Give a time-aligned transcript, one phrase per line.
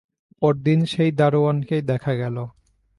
[0.41, 2.45] পরদিন সেই দারোয়ানকে দেখা গেল না।